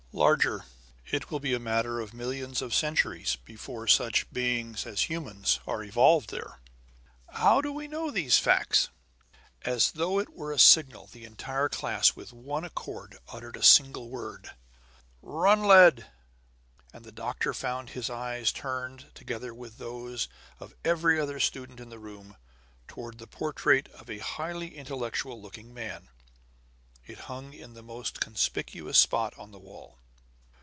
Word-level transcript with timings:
"Larger. 0.13 0.65
It 1.09 1.31
will 1.31 1.39
be 1.39 1.53
a 1.53 1.59
matter 1.59 2.01
of 2.01 2.13
millions 2.13 2.61
of 2.61 2.75
centuries 2.75 3.37
before 3.37 3.87
such 3.87 4.29
beings 4.33 4.85
as 4.85 5.03
humans 5.03 5.61
are 5.65 5.85
evolved 5.85 6.31
there." 6.31 6.59
"How 7.29 7.61
do 7.61 7.71
we 7.71 7.87
know 7.87 8.11
these 8.11 8.37
facts?" 8.37 8.89
As 9.61 9.93
though 9.93 10.19
it 10.19 10.33
were 10.35 10.51
a 10.51 10.59
signal, 10.59 11.07
the 11.07 11.23
entire 11.23 11.69
class, 11.69 12.13
with 12.13 12.33
one 12.33 12.65
accord, 12.65 13.19
uttered 13.29 13.55
a 13.55 13.63
single 13.63 14.09
word: 14.09 14.51
"Runled!" 15.21 16.05
And 16.91 17.05
the 17.05 17.11
doctor 17.13 17.53
found 17.53 17.91
his 17.91 18.09
agent's 18.09 18.09
eyes 18.09 18.51
turned, 18.51 19.15
together 19.15 19.53
with 19.53 19.77
those 19.77 20.27
of 20.59 20.75
every 20.83 21.21
other 21.21 21.39
student 21.39 21.79
in 21.79 21.87
the 21.89 21.99
room, 21.99 22.35
toward 22.85 23.17
the 23.17 23.27
portrait 23.27 23.87
of 23.93 24.09
a 24.09 24.19
highly 24.19 24.75
intellectual 24.75 25.41
looking 25.41 25.73
man; 25.73 26.09
it 27.07 27.17
hung 27.21 27.53
in 27.53 27.73
the 27.75 27.81
most 27.81 28.19
conspicuous 28.19 28.97
spot 28.97 29.33
on 29.39 29.51
the 29.51 29.57
wall. 29.59 29.97